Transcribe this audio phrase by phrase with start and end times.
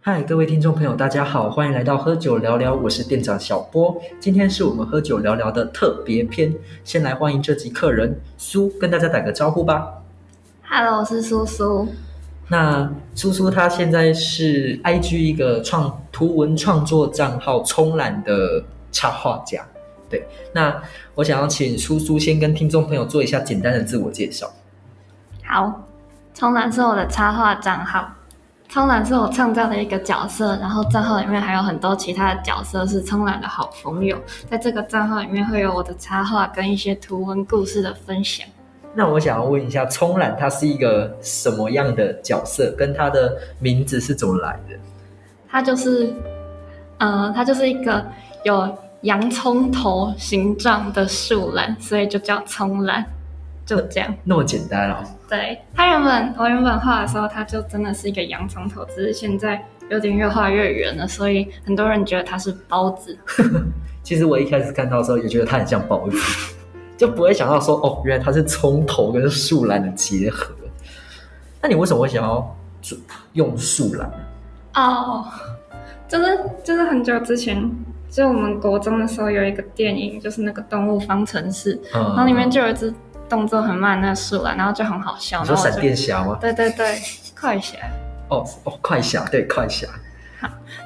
[0.00, 3.94] 嗨，各位听众朋友，大家好，欢迎来到喝酒聊聊，我是店长小波。
[4.18, 10.02] 今天是我们喝酒聊聊的特别篇，先来欢迎这集客人苏，跟大家打个招呼吧。
[10.62, 11.86] Hello，我是苏苏。
[12.48, 19.64] 那苏苏她现在是 IG 一个创图文创作账号冲懒的插画家。
[20.10, 20.82] 对，那
[21.14, 24.50] 我想要请苏苏先跟听众朋友做一下简单的自我介绍。
[25.44, 25.82] 好，
[26.32, 28.10] 冲蓝是我的插画账号，
[28.70, 34.18] 冲蓝是我创造的一个角色，然后账号里面还有很多其他的角色是冲蓝的好朋友，
[34.50, 38.48] 在这个账号里面会有我的插画跟一些图文故事的分享。
[38.94, 42.74] 那我想要问一下，冲懒它是一个什么样的角色？
[42.76, 44.76] 跟它的名字是怎么来的？
[45.48, 46.12] 它就是，
[46.98, 48.04] 呃，它就是一个
[48.44, 53.04] 有洋葱头形状的树懒，所以就叫葱懒，
[53.64, 54.12] 就这样。
[54.24, 54.96] 那么简单哦。
[55.28, 63.16] 对，它原本我原本画的时候，它就真的是一个洋葱头，只是现在有点越画越圆了，所以很多人觉得它是包子。
[64.02, 66.16] 其实我一开始看到的时候也觉得它很像包子，
[66.98, 70.52] 就不会想到说哦，原来它是葱头跟树懒的结合。
[71.62, 72.56] 那你为什么会想要
[73.32, 74.10] 用树懒？
[74.74, 75.24] 哦，
[76.08, 77.70] 就是就是很久之前，
[78.10, 82.92] 就我们国中的时候有一个电影，就是那个《动物方程式》，嗯，然后里面就有一只
[83.28, 85.40] 动作很慢的那个树懒，然后就很好笑。
[85.40, 86.36] 你说闪电侠吗？
[86.40, 86.98] 对对对，
[87.38, 87.78] 快侠。
[88.28, 89.86] 哦哦，快侠，对快侠。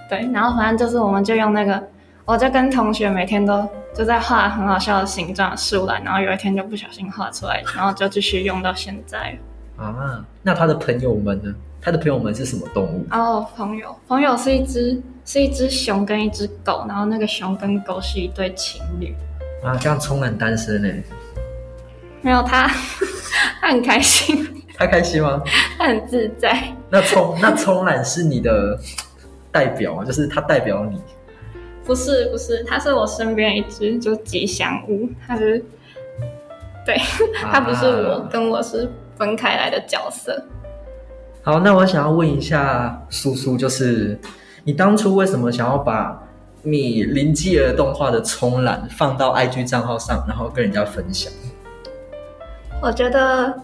[0.08, 1.82] 对，然后反正就是我们就用那个，
[2.24, 9.36] 我就跟同学每天都就在画很好笑的形状的树懒，然后有一天就不小心画出来，然后就继续用到现在。
[9.76, 11.52] 啊，那他的朋友们呢？
[11.80, 13.04] 他的朋友们是什么动物？
[13.10, 19.12] 哦朋友，朋友是一只是一只熊跟一只狗，然后那个熊跟狗是一对情侣。
[19.64, 20.88] 啊，这样充满单身呢？
[22.20, 22.70] 没有他，
[23.60, 25.42] 他很开心，他开心吗？
[25.76, 26.62] 他很自在。
[26.88, 28.78] 那冲那冲懒是你的
[29.50, 30.04] 代表吗？
[30.04, 31.00] 就是他代表你。
[31.84, 35.64] 不是不是，它是我身边一只就吉祥物，它是，
[36.86, 36.96] 对，
[37.34, 40.44] 它不是我，啊跟我是分开来的角色。
[41.42, 44.18] 好，那我想要问一下叔叔，就是
[44.64, 46.22] 你当初为什么想要把
[46.62, 51.32] 你灵继儿动画的冲懒放到 IG 账号上，然后跟人家分享？
[52.80, 53.54] 我觉得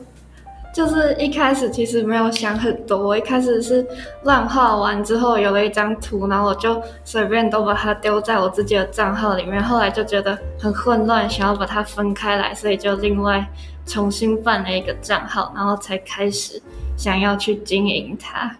[0.72, 3.84] 就是一开始其实没有想很多，我一开始是
[4.22, 9.62] 乱画完之后有了一张图，然后我就随便都把它丢在我自己的账号里面。
[9.62, 13.44] 后来就觉得很混乱，想要把它分开来，所以就另外
[13.86, 16.62] 重新办了一个账号，然后才开始
[16.96, 18.54] 想要去经营它。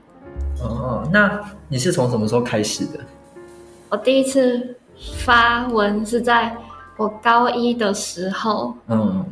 [0.60, 2.98] 哦，那你是从什么时候开始的？
[3.91, 4.76] 我第一次
[5.18, 6.56] 发文是在
[6.97, 9.24] 我高一的时候，嗯，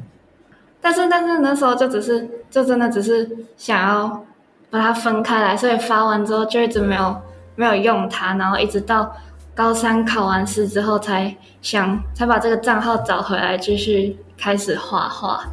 [0.87, 4.25] 但是但是那时候就只是就真的只是想要
[4.71, 7.21] 把它分开来，所以发完之后就一直没有
[7.57, 9.13] 没有用它，然后一直到
[9.53, 15.45] 高三考完试之后才想才把这个账号找回来，继续开始画画。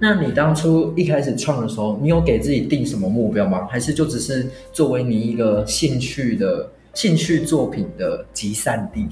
[0.00, 3.68] 那你当初一开始创的时候，你有给自己定什么目标吗？
[3.70, 9.06] 还是就只是作为你一个兴趣的兴趣作品的集散地？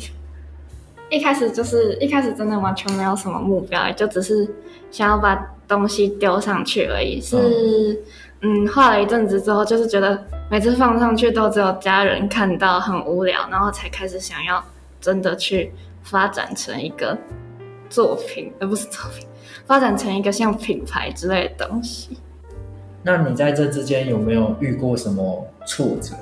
[1.12, 4.48] 一开始就是一开始真的完全没有什么目标，就只是
[4.90, 5.36] 想要把
[5.68, 7.20] 东西丢上去而已。
[7.20, 8.02] 是
[8.40, 14.64] 嗯，画了一阵子之后，就是觉得每次放上去都只有家人看到，很无聊，然后才开始想要
[15.02, 15.70] 真的去
[16.02, 17.14] 发展成一个
[17.90, 19.28] 作品，而不是作品，
[19.66, 22.16] 发展成一个像品牌之类的东西。
[23.02, 26.14] 那你在这之间有没有遇过什么挫折？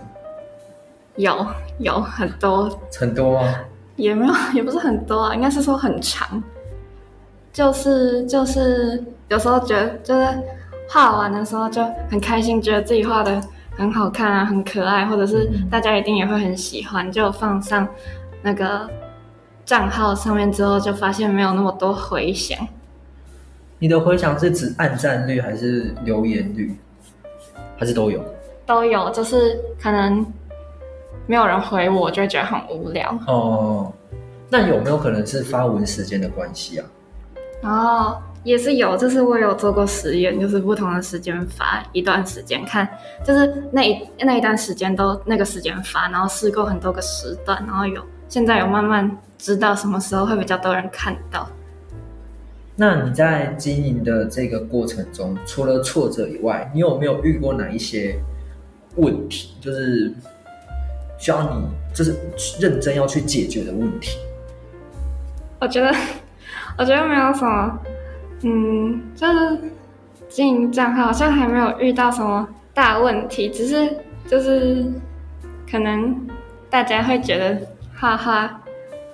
[1.15, 1.47] 有
[1.78, 2.69] 有很多
[2.99, 3.55] 很多吗？
[4.00, 6.43] 也没有，也不是很多啊，应该是说很长。
[7.53, 10.27] 就是就是有时候觉得就是
[10.88, 13.41] 画完的时候就很开心，觉得自己画的
[13.77, 17.86] 很好看啊，很可爱，或者是嗯大家一定也会很喜欢，就放上
[18.42, 18.89] 那个
[19.65, 22.57] 账号上面之后，就发现没有那么多回响。
[23.80, 26.77] 你的回响是指按赞率还是留言率，
[27.77, 28.25] 还是都有？
[28.65, 30.25] 都有，就是可能
[31.30, 33.16] 没有人回我，就会觉得很无聊。
[33.28, 33.92] 哦，
[34.48, 36.86] 那有没有可能是发文时间的关系啊？
[37.62, 42.88] 然后也是有，就是我有做过实验，就是不同的时间发一段时间看，
[43.24, 51.48] 就是那一那一段时间都那个时间发，然后试过很多个时段，然后有现在有慢慢知道什么时候会比较多人看到。
[52.74, 58.21] 那你在经营的这个过程中，除了挫折以外，你有没有遇过哪一些
[58.97, 59.54] 问题？
[59.60, 60.12] 就是
[61.21, 62.19] 需要你就是
[62.59, 64.19] 认真要去解决的问题？
[65.61, 65.95] 我觉得，
[66.78, 67.78] 我觉得没有什么，
[68.43, 69.59] 嗯，就是
[70.28, 73.95] 经营账号好像还没有遇到什么大问题，只是
[74.27, 74.84] 就是
[75.71, 76.27] 可能
[76.71, 77.61] 大家会觉得
[77.95, 78.63] 画画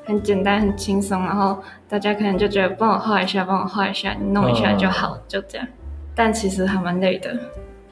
[0.05, 5.67] 很简单很轻松，然后大家可能就觉得帮我画一下，帮我画一下，你弄一下就好，就这样。
[6.15, 7.37] 但其实还蛮累的，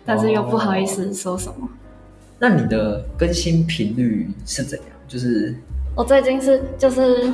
[0.07, 1.69] 但是又不好意思说什么。
[2.39, 4.89] 那你的更新频率是怎样？
[5.07, 5.55] 就是
[5.95, 7.33] 我最近是就是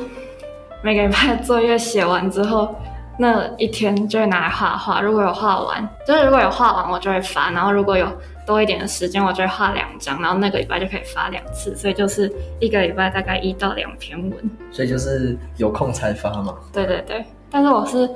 [0.82, 2.74] 每个礼拜作业写完之后，
[3.18, 5.00] 那一天就会拿来画画。
[5.00, 7.50] 如果有画完，就是如果有画完，我就会发。
[7.50, 8.06] 然后如果有
[8.46, 11.74] 多一点的时间，我就会画两张，然后那个礼拜就可以发两次。
[11.74, 14.50] 所以就是一个礼拜大概一到两篇文。
[14.70, 16.54] 所以就是有空才发嘛。
[16.72, 18.08] 对对对，但是我是。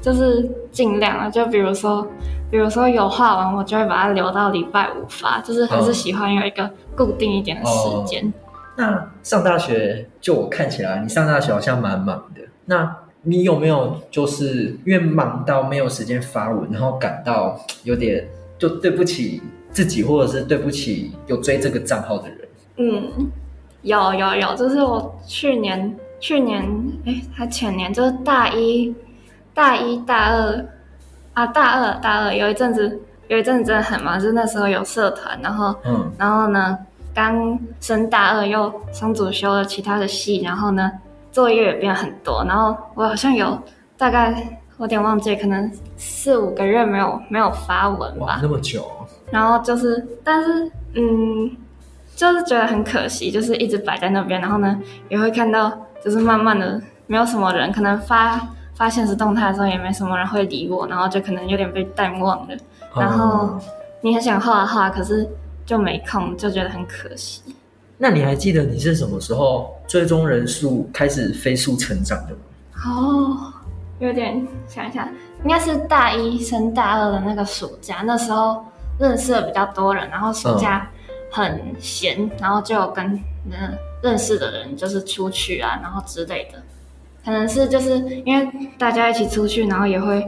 [0.00, 2.06] 就是尽量啊，就比如说，
[2.50, 8.32] 比如说有画完，我就会把它留到礼拜五发，就是还是喜欢有一个固定一点的时间。
[8.76, 12.40] 那上大学，就我看起来，你上大学好像蛮忙的。
[12.64, 18.26] 那你有没有就是因为忙到没有时间发文，然后感到有点
[18.58, 22.38] 就对不起自己，或者是对不起有追这个账号的人？
[22.78, 23.30] 嗯，
[23.82, 26.64] 有有有，就是我去年去年
[27.04, 28.94] 哎，还前年就是大一。
[29.60, 30.64] 大一、大二
[31.34, 32.98] 啊，大二、大二有一阵子，
[33.28, 36.78] 有一阵子真的很忙，就是那时候有社团，然后，嗯，然后呢，
[37.14, 40.90] 刚升大二又双主修了其他的系，然后呢，
[41.30, 43.60] 作业也变很多，然后我好像有
[43.98, 44.32] 大概
[44.78, 48.90] 我有点忘记，可能四五个月没有没有发文吧，那么久，
[49.30, 51.54] 然后就是，但是，嗯，
[52.16, 54.80] 就是觉得很可惜，就是一直摆在那边，然后呢，
[55.10, 55.70] 也会看到，
[56.02, 58.40] 就是慢慢的没有什么人可能发。
[58.80, 62.56] 发现实动态的时候也没什么人会理我，然后就可能有点被淡忘了。
[62.96, 63.60] 然后
[64.00, 65.28] 你很想画画，可是
[65.66, 67.42] 就没空，就觉得很可惜。
[67.98, 72.38] 那你还记得你是什么时候追踪人数开始飞速成长的吗？
[72.86, 73.52] 哦，
[73.98, 75.06] 有点想一想，
[75.44, 78.64] 应该是大一升大二的那个暑假，那时候
[78.98, 80.88] 认识了比较多人，然后暑假
[81.30, 83.12] 很闲，然后就有跟
[83.44, 86.58] 嗯认识的人就是出去啊，然后之类的。
[87.24, 90.26] 可能是就是因为大家一起出去，然后也会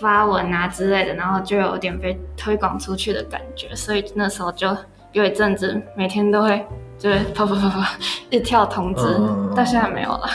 [0.00, 4.76] 发文啊之类的，然后就有点被推广出去的感觉，所以那时候就
[5.12, 6.62] 有一阵子每天都会
[6.98, 7.90] 就是啪啪啪啪
[8.28, 9.02] 一跳通知，
[9.56, 10.28] 到现在没有了。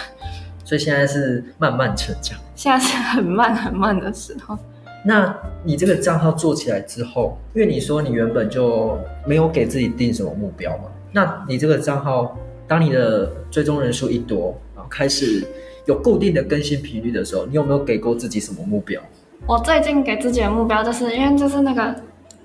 [0.66, 4.58] 所以现在是慢慢成长，现在是很慢很慢的时候。
[5.06, 12.36] 那你这个账号做起来之后，因为你说你原本就没有给自己定什么目标嘛，那你这个账号
[12.68, 15.46] 当你的追踪人数一多啊，开始。
[15.86, 19.02] 有固定的更新频率的时候，你有没有给过自己什么目标？
[19.48, 21.96] 我最近给自己的目标就是，因为就是那个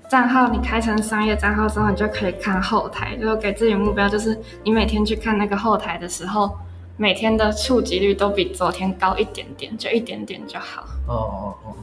[0.09, 3.15] 账号，你开成商业账号之后，你就可以看后台。
[3.17, 6.57] 就给自己目标就是，你每天去看那个后台的时候，
[6.97, 10.81] 每天的触及率都比昨天高一点点，就一点点就好。
[11.07, 11.75] 哦哦哦。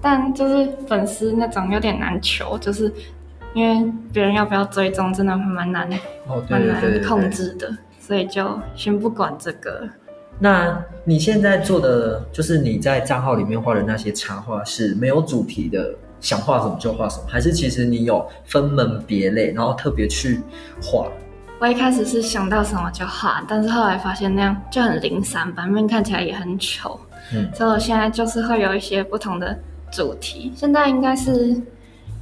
[0.00, 2.92] 但就是粉丝那种有点难求，就是
[3.52, 5.90] 因为别人要不要追踪，真的蛮难，
[6.48, 9.88] 蛮难控制的，所以就先不管这个。
[10.42, 20.40] 那你现在做的就是你在账号里面画的那些插画是没有主题的，想画什么就画什么，还是其实你有分门别类，然后特别去
[20.82, 21.06] 画？
[21.60, 26.98] 我一开始是想到什么就画，但是后来发现那样就很零散，版面看起来也很丑。
[27.34, 29.54] 嗯，所以我现在就是会有一些不同的
[29.92, 30.50] 主题。
[30.56, 31.54] 现在应该是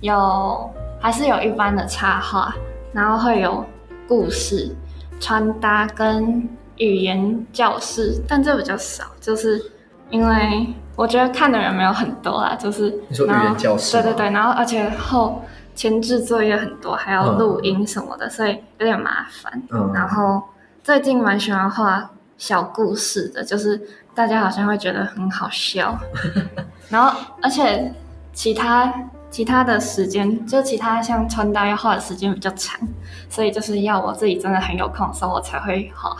[0.01, 2.53] 有，还是有一般的插画，
[2.93, 3.65] 然后会有
[4.09, 4.75] 故事、
[5.21, 6.49] 穿搭跟。
[6.79, 9.73] 语言教室，但这比较少，就是
[10.11, 10.67] 因为
[10.97, 15.43] 我觉得看的人没有很多啦，就是你说语言教室，对对对，然后而且后
[15.75, 19.63] 前置作业很多，还要录音什么的，所以有点麻烦。
[19.71, 20.43] 嗯，然后
[20.83, 23.81] 最近蛮喜欢画小故事的，就是
[24.15, 25.97] 大家好像会觉得很好笑，
[26.89, 27.93] 然后而且
[28.33, 28.93] 其他
[29.31, 32.81] 其他的时间，就其他像穿搭要画的时间比较长，
[33.29, 36.17] 所以就是要我自己真的很有空的时候我才会画。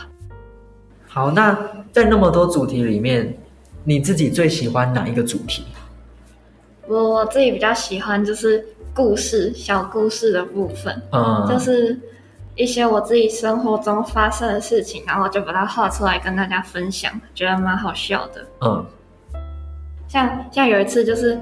[1.11, 1.57] 好，那
[1.91, 3.35] 在那么多主题里面，
[3.83, 5.65] 你自己最喜欢哪一个主题？
[6.87, 8.63] 我我自己比较喜欢就是
[8.93, 11.99] 故事小故事的部分，嗯，就是
[12.53, 18.45] 一些我自己生活中发生的事情，然后就把它画出来跟大家分享，觉得蛮好笑的。
[18.61, 18.85] 嗯，
[20.07, 21.39] 像像有一次就是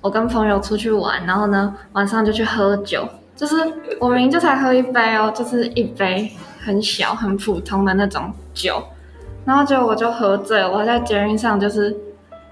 [0.00, 3.56] 我跟朋友出去玩，然后呢晚上就去喝酒，就是
[3.98, 6.30] 我明明就才喝一杯哦，就是一杯。
[6.60, 8.82] 很小很普通的那种酒，
[9.44, 11.96] 然后就我就喝醉了，我在捷运上就是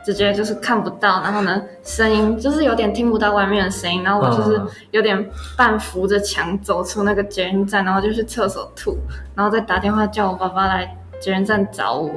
[0.05, 8.97] 直接就是看不到，然后呢声音就是有点听不到外面的声音，然后我就是嗯有点半扶着墙走出那个捷运站，然后就去厕所吐，
[9.35, 12.11] 然后再打电话叫我爸爸来捷运站找我，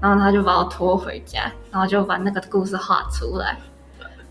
[0.00, 3.56] 然后他就把我拖回家，然后就把那个故事画出来。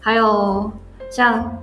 [0.02, 0.72] 还有
[1.10, 1.58] 像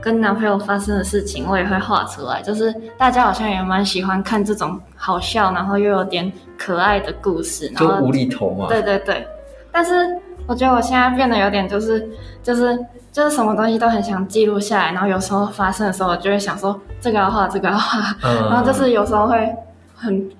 [0.00, 2.40] 跟男朋友发生的事情，我也会画出来。
[2.42, 8.66] 就是大家好像也蛮喜欢看这种好笑，然后又有点可爱的故事，然后就无厘头嘛。
[8.68, 9.26] 对对对，
[9.70, 10.16] 但是
[10.46, 12.08] 我觉得我现在变得有点就是
[12.42, 12.78] 就是
[13.12, 19.54] 就是什么东西都很想记录下来，然后有时候发生的时候，我就会想说这个要画，这个要画，嗯，然后就是有时候会
[19.94, 20.30] 很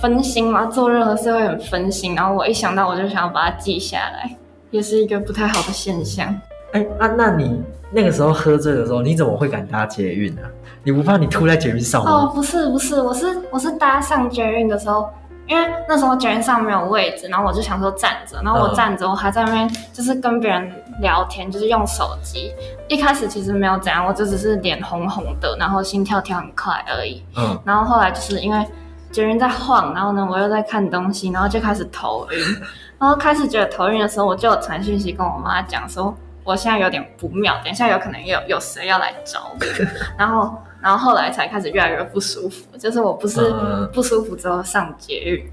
[0.00, 4.34] 分心嘛，做任何事会很分心，然后我一想到我就想要把它记下来，
[4.70, 6.34] 也是一个不太好的现象。
[6.72, 10.42] 哎，那、那你那个时候喝醉的时候，你怎么会敢搭捷运啊？
[10.82, 15.10] 你不怕你吐在捷运上哦，不是不是，我是我是搭上捷运的时候，
[15.46, 22.52] 因为那时候捷运上没有位置，然后我就想说站着，然后我嗯站着，我还在那边就是跟别人聊天，就是用手机。
[22.88, 27.22] 一开始其实没有怎样，我就只是脸红红的，然后心跳跳很快而已。
[27.36, 28.66] 嗯，然后后来就是因为
[29.10, 32.38] 捷运在晃，然后呢我又在看东西，然后就开始头晕。
[32.98, 39.58] 然后开始觉得头晕的时候，我就有传讯息跟我妈讲说，我现在有点不妙，等一下有可能有有谁要来找我。
[40.18, 45.50] 然后然后后来才开始越来越不舒服，就是我不是嗯不舒服之后上捷运。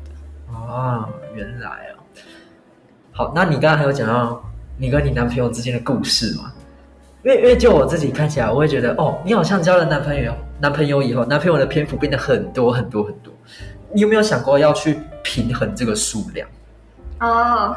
[0.49, 1.99] 啊，原来哦。
[3.11, 4.41] 好，那你刚刚还有讲到
[4.77, 6.53] 你跟你男朋友之间的故事吗？
[7.23, 13.33] 因为因为就我自己看起来，我会觉得哦，你好像交了男朋友，男朋友以后，男朋友的篇幅变得很多很多很多。
[13.91, 16.47] 你有没有想过要去平衡这个数量？
[17.19, 17.75] 哦，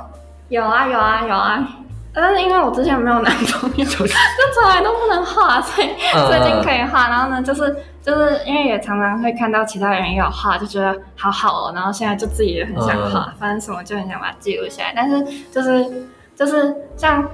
[0.50, 1.68] 有啊有啊有啊，
[2.12, 7.08] 但是因为我之前没有男朋友， 就从来都不能画，所以嗯最近可以画。
[7.08, 11.72] 然后呢，就是就是因为也常常会看到其他人也有画，就觉得好好哦。
[11.74, 14.92] 然后现在就自己也很想画，反正什么就很想把它记录下来。
[14.94, 17.28] 但是就是就是像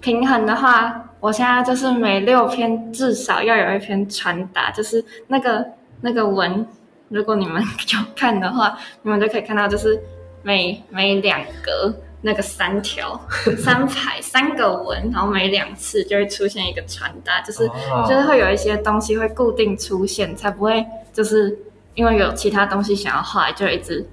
[0.00, 5.64] 平衡的话，我现在就是每六篇至少要有一篇传达，就是那个
[6.00, 6.66] 那个文，
[7.08, 7.62] 如果你们
[7.92, 10.00] 有看的话，你们就可以看到，就是
[10.42, 11.94] 每每两格
[12.26, 13.20] 那个三条、
[13.58, 21.58] 三排、 三个文，然后每两次就会出现一个穿搭，就是、哦就是会有一些东西会固定出现，才不会就是
[21.94, 24.08] 因为有其他东西想要画，就一直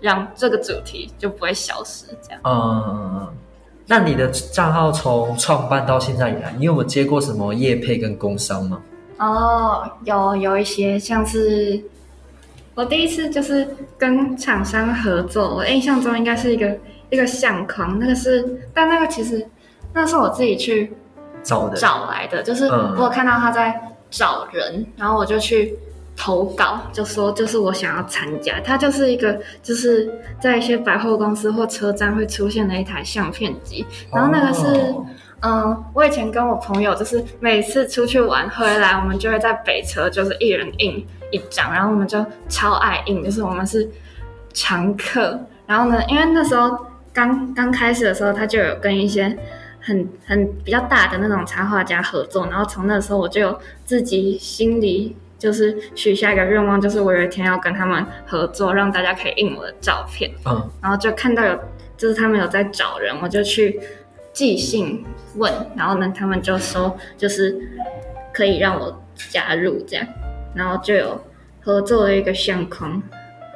[0.00, 2.40] 让这个主题就不会消失，这样。
[2.42, 3.28] 嗯，
[3.86, 8.80] 那你的账号从创办到现在以来，你有没有接过什么业配跟工商吗？
[9.18, 11.84] 哦，有有一些像是
[12.74, 13.68] 我第一次就是
[13.98, 16.78] 跟厂商合作，我印象中应该是一个
[17.12, 19.46] 一个相框，那个是，但那个其实
[19.92, 20.92] 那是我自己去
[21.44, 25.78] 找的，找来的，就是嗯我有看到他在找人，然后我就去
[26.16, 34.66] 投稿，就说就是我想要参加，它就是一个就是在一些百货公司或车站会出现的一台相片机，然后那个是。
[34.66, 35.06] 哦
[35.44, 43.90] 嗯，我以前跟我朋友就是每次出去玩回来，我们就会在北车就是一人印一张，然后我们就超爱印，就是我们是
[44.54, 45.36] 常客。
[45.66, 46.78] 然后呢，因为那时候
[47.12, 49.36] 刚刚开始的时候，他就有跟一些
[49.80, 60.30] 很很比较大的那种插画家合作，然后从那时候我就有自己心里就是许下一个愿望，就是我有一天要跟他们合作，让大家可以印我的照片。
[60.46, 61.58] 嗯，然后就看到有，
[61.96, 63.80] 就是他们有在找人，我就去
[64.32, 65.04] 寄信
[65.36, 67.60] 问，然后呢，他们就说就是
[68.32, 70.06] 可以让我加入这样，
[70.54, 71.20] 然后就有
[71.60, 73.02] 合作了一个相框，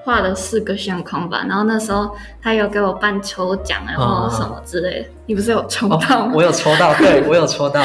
[0.07, 6.31] 画了四个相框吧，然后那时候他有给我办抽奖，然后什么之类的，你不是有抽到吗？
[6.31, 7.83] 哦，我有抽到，对 我有抽到。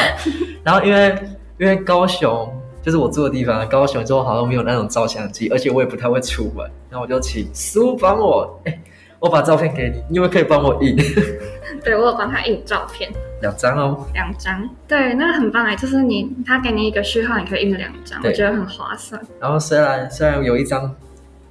[0.63, 1.17] 然后因为
[1.57, 2.47] 因为高雄
[2.83, 8.79] 就是我住的地方，高雄之后好像没有那种照相机，而且我也不太会出门，然后我就请苏帮我，哎、
[9.19, 10.95] 我把照片给你，你有没有可以帮我印
[11.83, 13.11] 对我有帮他印照片，
[13.41, 14.05] 两张哦？
[14.13, 19.19] 两张，对，那个很棒哎，就是你他给你一个序号，你可以印两张，我对觉得很划算。
[19.39, 20.95] 然后虽然虽然有一张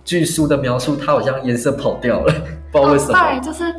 [0.05, 2.33] 据书的描述，它好像颜色跑掉了，
[2.73, 3.19] 不知道为什么。
[3.19, 3.75] 哦、对，就是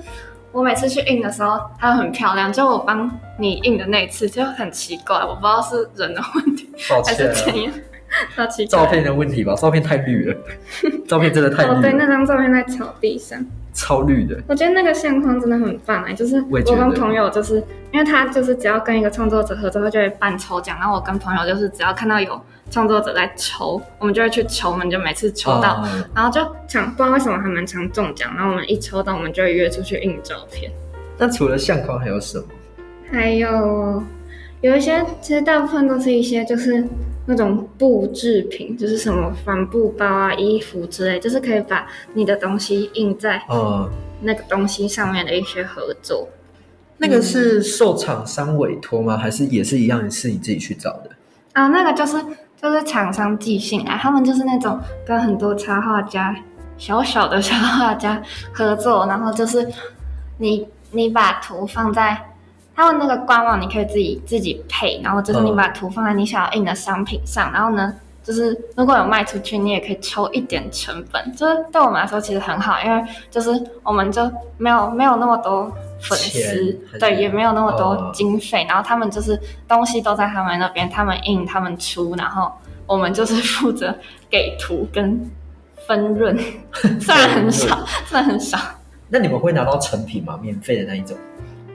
[0.51, 2.51] 我每次去印的时候，它很漂亮。
[2.51, 3.09] 就我帮
[3.39, 7.73] 你印的那一次就很奇怪，我不知道是人的问题抱还是怎样，
[8.35, 8.79] 超奇怪。
[8.79, 10.37] 照片的问题吧，照片太绿了，
[11.07, 14.37] 照片真的太绿哦，对，那张照片在草地上，超绿的。
[14.47, 22.39] 我觉得那个相框真的很棒哎，就是我跟朋友就是因为他就是只要跟一个创作者合作，他就会办抽奖，然后我跟朋友就是只要看到有
[22.71, 30.71] 创作者在抽，我们就会去抽，我们就每次抽到，嗯然后就常不知道为什么还蛮常中奖，然后我们一抽到，我们就会约出去印照片。
[31.17, 32.45] 那除了相框还有什么？
[33.11, 34.01] 还有
[34.61, 36.83] 有一些，其实大部分都是一些就是
[37.25, 43.89] 那种布制品，就是什么帆布包啊、衣服之类，就是可以把你的东西印在嗯，
[44.21, 46.27] 那个东西上面的一些合作。
[46.97, 49.17] 那个是受厂商委托吗？
[49.17, 51.09] 还是也是一样是你自己去找的？
[51.53, 52.15] 啊，那个就是
[52.61, 56.35] 就是厂商寄信啊，他们就是那种跟很多插画家
[56.77, 58.21] 小小的插画家
[58.53, 59.67] 合作，然后就是
[60.37, 62.17] 你你把图放在
[62.75, 73.51] 他们那个官网，你可以自己自己配，然后就是你把图放在你想要印的商品上，然后呢，就是如果有卖出去，你也可以抽一点成本，就是对我们来说其实很好，因为就是
[73.83, 82.51] 我们就没有没有那么多粉丝对，也没有那么多哦经费，然后他们就是东西都在他们那边，他们印，他们出，然后
[82.87, 83.95] 我们就是负责
[84.29, 85.29] 给图跟
[85.87, 86.37] 分润，
[86.99, 88.57] 虽然很少， 虽然很少。
[89.09, 90.39] 那你们会拿到成品吗？
[90.41, 91.17] 免费的那一种？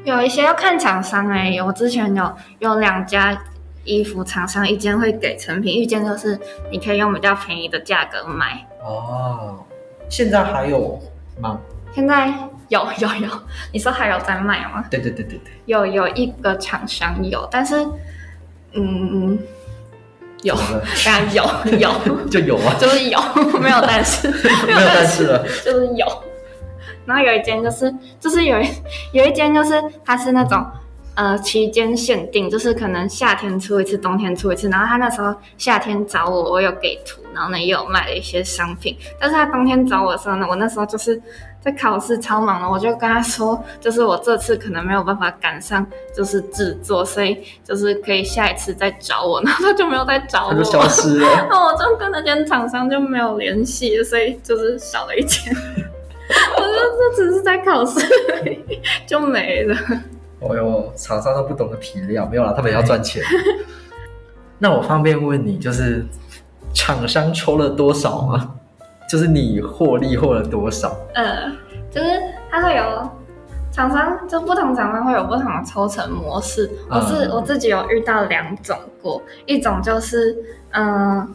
[0.05, 3.37] 有一些要看厂商哎、我之前有有两家
[3.85, 6.39] 衣服厂商，一间会给成品，一间就是
[6.71, 8.67] 你可以用比较便宜的价格买。
[8.83, 9.59] 哦，
[10.09, 10.99] 现在还有
[11.41, 11.61] 吗？
[11.95, 12.33] 现在
[12.69, 13.29] 有有有，
[13.73, 14.85] 你说还有在卖吗？
[14.91, 17.87] 对对对对对，有有一个厂商有，但是
[18.73, 19.39] 嗯
[20.43, 21.43] 有，怎么了当然有
[21.79, 23.19] 有，就有啊，就是有，
[23.61, 24.29] 没有但是
[24.67, 25.47] 没有但是了。
[25.65, 26.07] 就是有。
[27.07, 28.69] 然后有一间就是就是有一
[29.13, 30.67] 有一间就是它是那种
[31.17, 34.69] 呃期间限定，就是可能夏天出一次，冬天出一次。
[34.69, 38.97] 然后他那时候夏天找我，我有给图，然后呢也有卖了一些商品。
[39.19, 41.21] 但是他冬天找我的时候呢，我那时候就是
[41.61, 49.43] 在考试超忙了，我就跟他说，就是我这次可能没有办法赶上就是制作，所以就是可以下一次再找我。
[49.43, 51.47] 然 后他就没有再找我，它就消失了。
[51.51, 55.55] 那 我就跟那间厂商就没有联系，所以就是少了一间。
[56.57, 58.01] 我就这只是在考试
[58.35, 59.77] 而已，就没了。
[60.41, 63.23] 哦哟，厂商都不懂得体谅，没有啦，他们也要赚钱。
[64.59, 66.05] 那我方便问你，就是
[66.75, 68.55] 厂商抽了多少吗？
[69.09, 70.95] 就是你获利获了多少？
[71.15, 71.51] 呃，
[71.91, 72.07] 就是
[72.51, 73.11] 它会有
[73.73, 76.71] 厂商，就不同厂商会有不同的抽成模式。
[76.91, 80.37] 我是、嗯我自己有遇到两种过，一种就是
[80.73, 81.27] 嗯、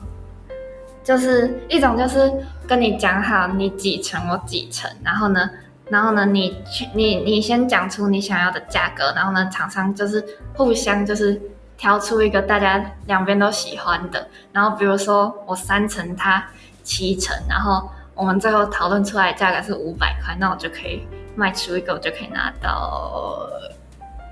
[1.03, 2.31] 就是一种就是
[2.67, 5.49] 跟你讲好你几成我几成，然后呢。
[5.91, 10.25] 然后呢，你去你你先讲出你想要的价格，然后呢，厂商就是
[10.55, 11.39] 互相就是
[11.77, 16.41] 挑出一个大家两边都喜欢的，然后比如说我三成，他
[16.81, 23.45] 七成，然后我们最后讨论出来的价格是五百块，那我就可以卖出一个，我就可以拿到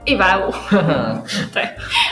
[0.05, 0.49] 一百五。
[1.53, 1.69] 对，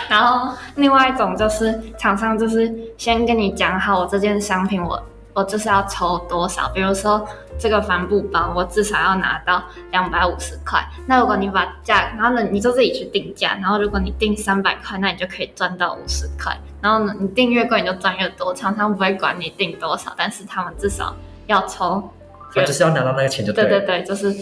[0.09, 5.01] 然后另外一种就是厂商就是先跟你讲好，我这件商品我
[5.33, 7.25] 我就是要抽多少，比如说
[7.59, 10.83] 这个帆布包我至少要拿到两百五十块。
[11.07, 16.55] 那如果你把价，然后呢你就自己去定价，然后如果你定三百块，那你就可以赚到五十块。
[16.81, 21.15] 然后呢你定越贵你就赚越多，厂商不会管你定多少，但是他们至少
[21.47, 22.11] 要抽。
[22.53, 23.65] 反正就是要拿到那个钱就对。
[23.65, 24.33] 对对对，就是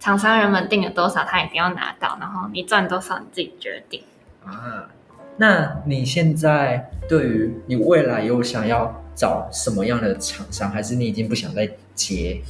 [0.00, 4.02] 厂商人们定了多少，他一定要拿到，然后你赚多少你自己决定。
[4.44, 4.88] 啊，
[5.36, 12.40] 那你现在对于你未来有想要找什么样的厂商，还是你已经不想再接？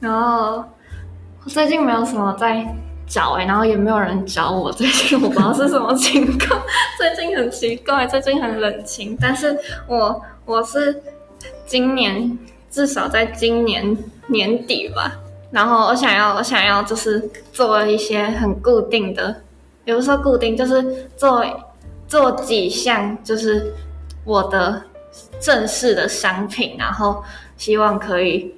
[0.00, 0.64] 然后
[1.44, 2.66] 我最近没有什么在
[3.06, 4.70] 找哎、然后也没有人找我。
[4.74, 6.60] 最近我不知道是什么情况，
[6.98, 9.16] 最近很奇怪，最近很冷清。
[9.20, 9.56] 但是
[9.86, 11.02] 我我是
[11.66, 12.38] 今年
[12.70, 15.12] 至少在今年年底吧，
[15.52, 19.42] 然后我想要我想要就是做一些很固定的，
[19.84, 21.44] 也不是说固定，就是做
[22.08, 23.72] 做几项就是
[24.24, 24.82] 我的
[25.40, 27.22] 正式的商品，然后
[27.56, 28.52] 希望可以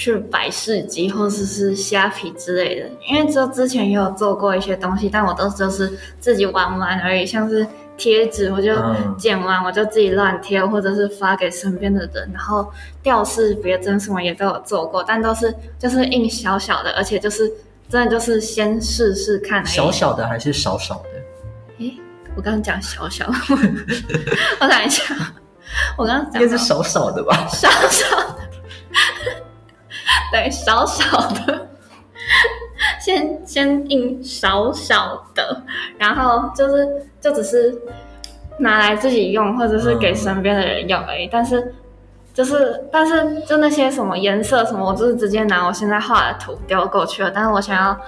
[0.00, 7.66] 去百事集或者是虾皮之类的，因为就之前也有做过一些东西，但我都就是自己玩玩而已，像是
[7.98, 12.66] 贴纸，我就嗯剪完我就自己乱贴，或者是发给身边的人，然后
[13.02, 17.52] 吊饰、别针什么也都有做过，但都是就是印小小的，而且就是
[17.86, 19.62] 真的就是先试试看。
[19.66, 21.84] 小小的还是少少的？
[21.84, 22.00] 诶，
[22.34, 23.34] 我刚刚讲小小的，
[24.62, 25.14] 我想一下，
[25.98, 27.46] 我刚刚讲到应该是少少的吧？
[27.48, 28.39] 少少的，
[30.32, 31.68] 对，少少的，
[33.00, 35.62] 先 先印少少的，
[35.98, 37.76] 然后就是就只是
[38.58, 41.28] 拿来自己用，或者是给身边的人用而已。
[41.30, 41.74] 但是
[42.32, 47.30] 就是但是就那些什么颜色什么，我就是直接拿我现在画的图丢过去了。
[47.30, 47.98] 但是我想要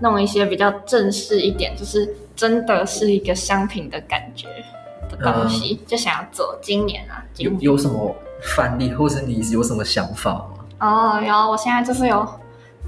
[0.00, 4.48] 弄一些比较正式一点，就是真的是一个商品的感觉
[5.08, 6.58] 的东西，就想要做。
[6.60, 7.72] 今年啊，今有。
[7.72, 10.59] 有什么范例，或是你有什么想法吗？
[10.80, 12.26] 哦，有，我现在就是有，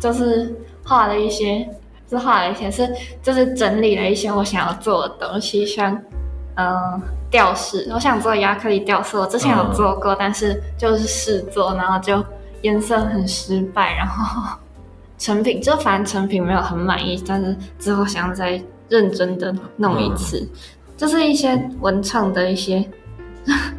[0.00, 1.68] 就是画了一些，
[2.09, 2.90] 是画了一些，是
[3.22, 5.96] 就是整理了一些我想要做的东西，像
[6.57, 7.00] 嗯
[7.31, 12.24] 吊饰，我想做亚克力吊饰，我之前有做过，但是就是试做，然后就
[12.62, 14.57] 颜色很失败，然后
[15.18, 20.46] 成品就反正成品没有很满意，但是之后想要再认真的弄一次，
[20.96, 22.85] 就是一些文创的一些，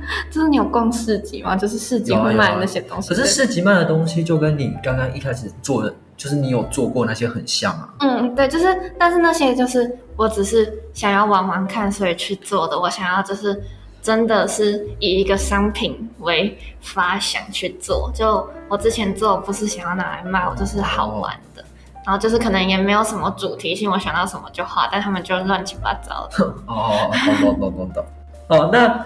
[0.32, 1.56] 就是你有逛市集吗？
[1.56, 3.10] 就是市集会卖那些东西。
[3.10, 7.94] 可是市集卖的东西就跟你刚刚一开始做的，就是你有做过那些很像啊。
[8.00, 12.80] 嗯，对，就是，但是那些就是我只是想要玩玩看，所以去做的。
[12.80, 13.62] 我想要就是
[14.02, 18.12] 真的是以一个商品为发想去做。
[18.14, 21.64] 就我之前做不是想要拿来卖，我就是好玩的。
[22.06, 26.44] 然后就是可能也没有什么主题性，我想到什么就画，但他们就乱七八糟的。
[26.68, 27.10] 哦，
[27.42, 28.06] 懂懂懂懂懂。
[28.50, 29.06] 哦，那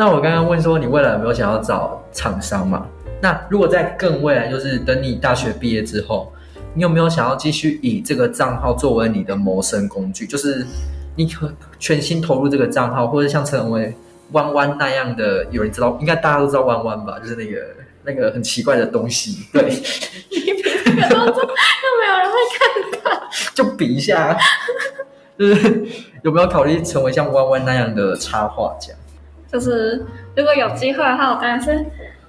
[0.00, 2.86] 那我刚刚问说你未来有没有想要找厂商嘛？
[3.20, 6.32] 那如果在更未来，就是等你大学毕业之后，
[6.72, 10.26] 你有没有想要继续以这个账号作为你的谋生工具？
[10.26, 10.66] 就是
[11.16, 13.94] 你可全心投入这个账号，或者像成为
[14.32, 17.18] 弯弯那样的，有人知道，应该大家都知道弯弯吧？
[17.18, 17.60] 就是那个
[18.04, 19.68] 那个很奇怪的东西，对。
[19.70, 24.34] 这个动作又没有人会看到， 就比一下，
[25.38, 25.86] 就是
[26.22, 28.94] 有没有考虑成为像弯弯那样的插画家？
[29.50, 30.04] 就是
[30.36, 31.84] 如果有机会的话，我当然是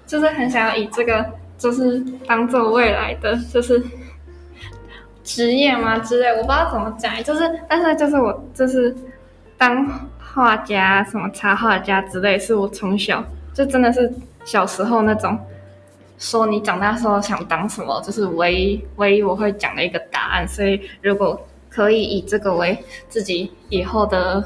[0.06, 1.26] 就是很想要以这个
[1.58, 3.82] 就是当做未来的就是
[5.24, 8.96] 职业嘛之类，我不知道怎么讲，就是但是就是我就是
[9.58, 9.88] 当
[10.20, 14.12] 画家什么插画家之类，是我从小就真的是
[14.44, 15.40] 小时候那种。
[16.24, 20.48] 说你长大时候想当什么，就是唯一唯一我会讲的一个答案。
[20.48, 22.78] 所以如果可以以这个为
[23.10, 24.44] 自己以后的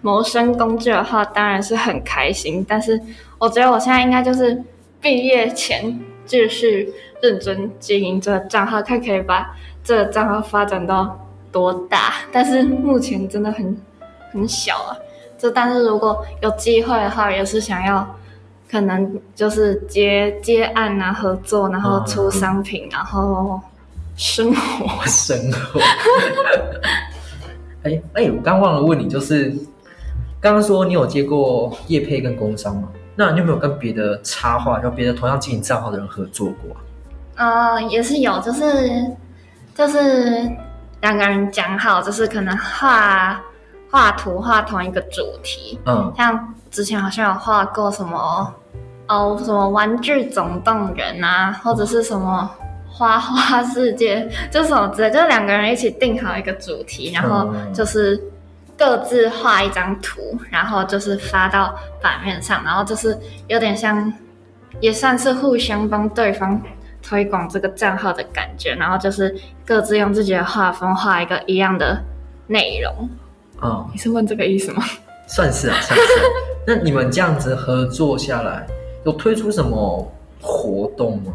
[0.00, 2.64] 谋生工具的话，当然是很开心。
[2.68, 3.00] 但是
[3.38, 4.62] 我觉得我现在应该就是
[5.00, 11.18] 毕业前继续认真经营这个账号，看可以把这个账号发展到
[11.50, 12.14] 多大。
[12.32, 13.76] 但是目前真的很
[14.32, 14.96] 很小啊。
[15.38, 18.14] 这但是如果有机会的话，也是想要。
[18.70, 23.58] 可能就是接接案啊，合作，然后出商品，然后
[24.14, 25.80] 生活生活。
[27.82, 29.56] 哎哎，我刚忘了问你，就是
[30.40, 32.88] 刚刚说你有接过叶配跟工商吗？
[33.16, 36.76] 那你有没有跟别的插画，就别的同样经营账号的人合作过？
[37.34, 38.62] 啊，也是有，就是
[39.74, 40.48] 就是
[41.00, 43.40] 两个人讲好，就是可能画
[43.90, 46.54] 画图画同一个主题，嗯，像。
[46.70, 48.54] 之前好像有画过什么
[49.08, 52.48] 哦，什么玩具总动员啊，或者是什么
[52.86, 58.22] 花花世界，就什么之类，就是两个人一起定好一个主题，然后就是
[58.78, 64.12] 各自画一张图，然后就是发到版面上，然后就是有点像，
[64.80, 66.62] 也算是互相帮对方
[67.02, 69.36] 推广这个账号的感觉，然后就是
[69.66, 72.00] 各自用自己的画风画一个一样的
[72.46, 73.10] 内容。
[73.60, 74.84] 哦，你是问这个意思吗？
[75.26, 76.04] 算是啊，算是。
[76.64, 78.64] 那你们这样子合作下来，
[79.04, 81.34] 有推出什么活动吗？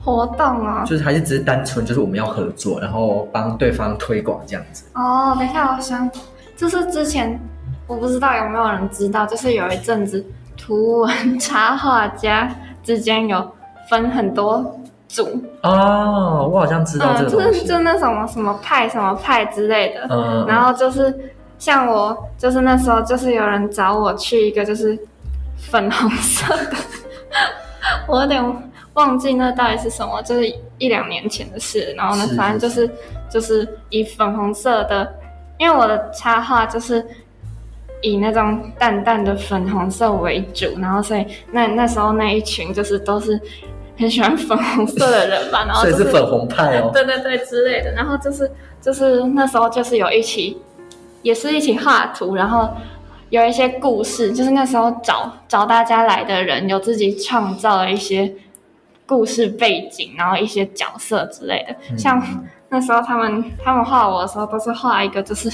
[0.00, 4.84] 活动啊，就是还是只是单纯就是我们要合作，然后帮对方推广这样子。
[4.94, 6.10] 哦，等一下，我想，
[6.56, 7.40] 就是之前
[7.86, 10.24] 我不知道有没有人知道，就是有一阵子
[10.56, 12.50] 图文插画家
[12.82, 13.50] 之间有
[13.88, 15.26] 分很多组。
[15.62, 21.32] 哦，我好像知道这个就是就那什么什么派什么派之类的，嗯，然后就是。
[21.56, 24.98] 像我就是那时候，就是有人找我去一个就是
[25.56, 26.76] 粉红色的，
[28.08, 28.44] 我有点
[28.94, 30.46] 忘记那到底是什么，就是
[30.78, 31.94] 一两年前的事。
[31.96, 32.90] 然后呢，反正就是
[33.30, 35.10] 就是以粉红色的，
[35.58, 37.04] 因为我的插画就是
[38.02, 43.40] 以那种淡淡的粉红色为主，然后所以那那时候那一群就是都是
[43.98, 47.92] 很喜欢粉红色的人吧， 然后所以是粉红派哦， 对对对之类的。
[47.92, 50.58] 然后就是就是那时候就是有一起。
[51.22, 52.68] 也是一起画图，然后
[53.30, 58.30] 有一些故事，就是那时候找找大家来的人，有自己创造了一些
[59.06, 61.96] 故事背景，然后一些角色之类的。
[61.96, 62.22] 像
[62.74, 65.48] 那时候他们他们画我的时候，都是画一个就是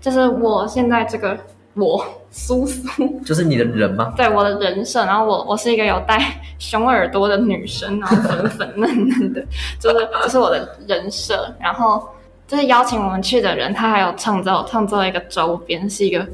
[0.00, 1.38] 就是我现在这个
[1.74, 4.12] 我苏苏，就是你的人吗？
[4.16, 5.04] 对，我的人设。
[5.04, 6.18] 然后我我是一个有戴
[6.58, 9.40] 熊耳朵的女生，然后粉粉嫩嫩的，
[9.78, 12.02] 就是就是我的人设，然后。
[12.44, 16.26] 就是邀请我们去的人，他还有创造创造一个周边，是一个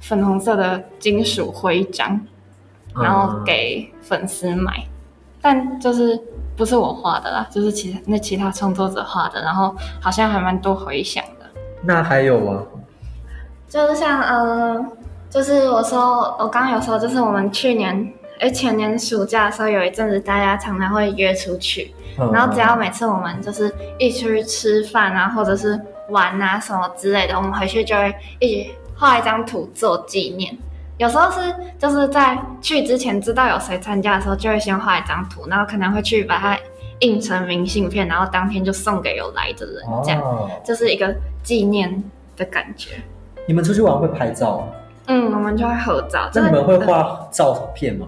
[0.00, 2.20] 粉红色的金属徽章，
[3.00, 4.84] 然后给粉丝买。
[5.40, 6.20] 但就是
[6.56, 11.46] 不是我画的啦，就是其他那其他创作者画的，然后好像还蛮多回响的。
[11.82, 12.62] 那还有吗？
[13.68, 14.86] 就是像呃，
[15.28, 21.94] 就是我说我刚刚有说，就是我们去年哎前年暑假的时候，有一阵子大家常常会约出去。
[22.32, 30.56] 然后只要每次我们就是一起去吃饭啊，或者是玩啊什么之类的，我们回去就会一起画一张图做纪念。
[30.98, 36.56] 有时候是就是在去之前知道有谁参加的时候，就会先画一张图，然后可能会去把它
[37.00, 42.02] 印成明信片，然后当天就送给有来的人，这样就是一个纪念
[42.36, 42.90] 的感觉。
[43.46, 44.66] 你们出去玩会拍照吗？
[45.06, 46.30] 嗯，我们就会合照。
[46.32, 48.06] 那你们会画照片吗？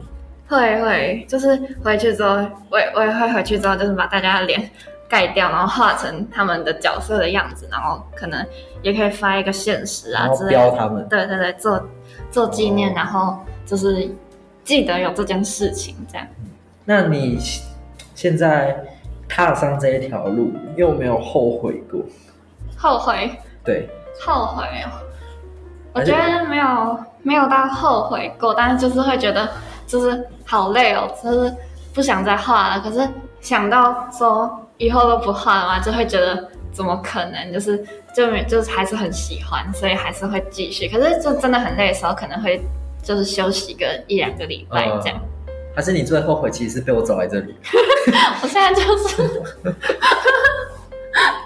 [0.48, 2.36] 会会，就是回去之后，
[2.70, 4.70] 我也我也会回去之后，就是把大家的脸
[5.08, 8.46] 盖掉，然后画成他们的角色的样子，然后可能
[8.80, 10.58] 也可以发一个现实啊之类的。
[10.58, 11.04] 标他们。
[11.08, 11.84] 对对对，做
[12.30, 14.08] 做纪念，然后就是
[14.64, 16.26] 记得有这件事情，这样。
[16.84, 17.38] 那你
[18.14, 18.76] 现在
[19.28, 22.00] 踏上这一条路，又没有后悔过？
[22.76, 23.30] 后悔
[23.64, 23.88] 对，
[24.20, 24.90] 后悔哦，
[25.92, 29.48] 我觉得没有没有到后悔过，但是就是会觉得
[29.86, 31.52] 就是好累哦，就是
[31.94, 32.80] 不想再画了。
[32.80, 33.08] 可是
[33.40, 37.52] 想到说以后都不画了嘛，就会觉得怎么可能？
[37.52, 37.82] 就是
[38.14, 40.86] 就没就是还是很喜欢，所以还是会继续。
[40.88, 42.60] 可是就真的很累的时候，可能会
[43.02, 45.18] 就是休息个一两个礼拜这样。
[45.74, 47.54] 还是你最后悔其实是被我找来这里，
[48.42, 49.22] 我现在就是，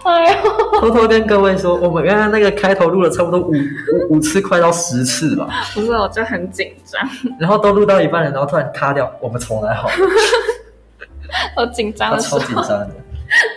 [0.04, 7.00] 哎呦，偷偷跟各位说，我们刚刚那个开头录了差不多五五五次，快到十次吧，不是，我就很紧张，
[7.40, 9.94] 然后都录到一半了，然后突然卡掉，我们重来好了，
[11.56, 12.90] 我紧张他的时候超紧张的，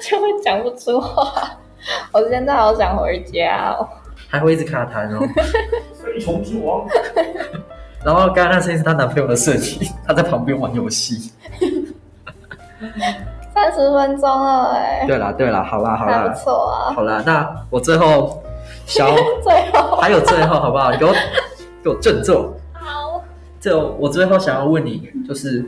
[0.01, 1.51] 就会讲不出话。
[2.11, 3.87] 我现在好想回家哦。
[4.29, 5.19] 还会一直卡痰哦。
[6.03, 6.85] 飞虫之王，
[8.03, 11.31] 然后刚刚那声音是她男朋友的设计，她在旁边玩游戏。
[13.53, 16.93] 三十分钟了哎，对啦对啦，好啦好啦不啦错啊。
[16.93, 18.41] 好啦，那我最后
[18.85, 20.91] 想要最后还有最后好不好？
[20.91, 21.13] 你给我
[21.83, 22.53] 给我振作。
[22.73, 23.21] 好，
[23.61, 25.63] 就我最后想要问你，就是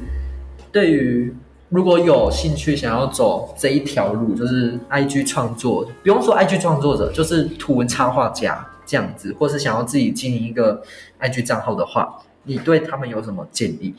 [0.71, 1.33] 对于
[1.75, 10.81] 如果有兴趣想要走这一条路，就是 IG 创作，不用说 IG 创作者，就是图文插画家这样子，或是想要自己经营一个
[11.19, 13.93] IG 账号的话，你对他们有什么建议？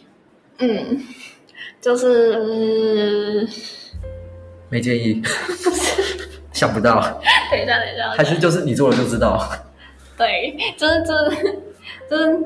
[0.58, 1.02] 嗯，
[1.78, 3.46] 就是
[4.70, 5.22] 没建议，
[6.52, 6.98] 想不到，
[7.50, 9.46] 等一下，等一下，还是就是你做了就知道。
[10.16, 11.62] 对，就是就是
[12.10, 12.38] 就是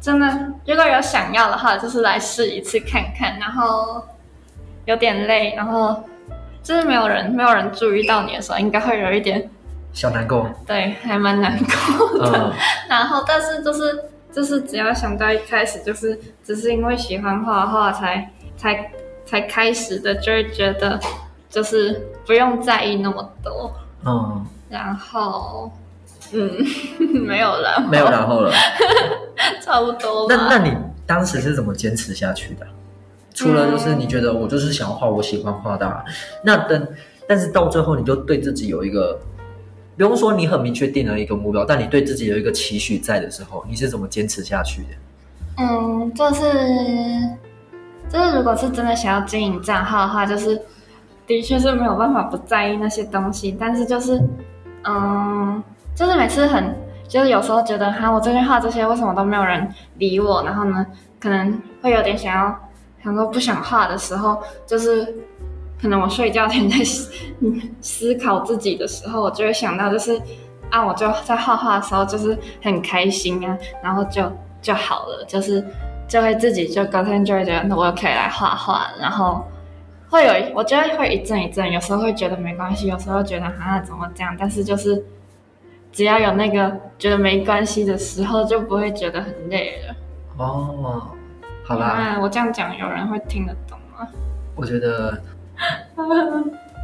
[0.00, 0.26] 真的，
[0.64, 4.00] 如果有想要的话，就是来试一次看看，然后
[4.88, 6.02] 有点累，然后
[6.62, 9.48] 就是没有人没有人注意到你的时候，应该会有一点
[9.92, 12.32] 小难过，对，还蛮难过的。
[12.38, 12.52] 嗯，
[12.88, 18.90] 然后，但是就是就是只要想到一开始就是只是因为喜欢画画才才
[19.26, 20.98] 才开始的，就会觉得
[21.50, 23.70] 就是不用在意那么多。
[24.06, 25.70] 嗯，然后，
[26.32, 26.50] 嗯，
[27.26, 28.50] 没有了，没有然后了。
[29.60, 30.26] 差不多。
[30.30, 30.74] 那那你
[31.06, 32.66] 当时是怎么坚持下去的？
[33.38, 36.04] 除了就是你觉得我就是想要画我喜欢画的、
[36.42, 36.88] 那等
[37.28, 39.16] 但是到最后你就对自己有一个，
[39.96, 44.88] 不用说你很明确定了一个目标，但你对自己有一个期许在的时候，你是怎么坚持下去的？
[45.58, 46.42] 嗯，就是
[48.08, 50.60] 就是，如果是真的想要经营账号的话，就是
[51.26, 54.20] 的确是没有办法不在意那些东西，但是就是，
[54.84, 55.62] 嗯，
[55.94, 56.74] 就是每次很，
[57.06, 60.86] 就是有时候觉得哈，我最近画这些为什么都没有人理我，然后呢，
[61.20, 62.58] 可能会有点想要
[63.02, 65.16] 想说不想画的时候，就是
[65.80, 67.12] 可能我睡觉前在思
[67.80, 70.20] 思考自己的时候，我就会想到就是
[70.70, 74.30] 啊，我就在画画的时候就是很开心啊，然后就
[74.60, 75.64] 就好了，就是
[76.08, 79.44] 就会自己就隔天就会觉得我可以来画画，然后
[80.10, 85.04] 会有我觉得会一阵一阵，有时候会觉得没关系，有时候觉得啊怎么这样，但是就是
[85.92, 89.94] 只要有那个觉得没关系的时候，就不会觉得很累了。
[90.36, 91.10] 哦，
[91.68, 94.08] 好啦，啊，我这样讲有人会听得懂吗？
[94.56, 95.20] 我觉得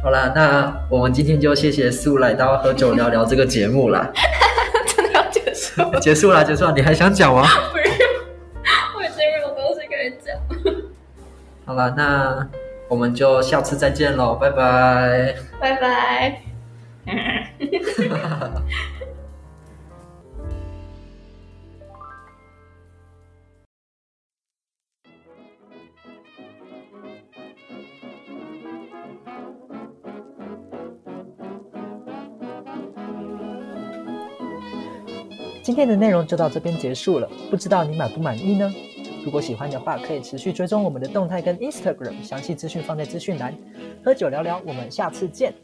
[0.03, 4.07] 好啦，那我们今天就谢谢苏来到喝酒聊聊这个节目啦，
[4.95, 5.97] 真的要结束了？
[5.99, 7.41] 结束啦，结束啦，你还想讲吗？
[7.71, 7.87] 不用，
[8.95, 10.37] 我已经没有东西可以讲。
[11.65, 12.47] 好了，那
[12.87, 15.35] 我们就下次再见喽，拜拜。
[15.59, 16.41] 拜拜。
[35.65, 38.71] 今天的内容就到这边结束了，不知道你满不满意呢？
[39.23, 43.51] 如果喜欢的话，可以持续追踪我们的动态跟 Instagram，详细资讯放在资讯栏。
[44.03, 45.55] 喝酒聊聊，我们下次见。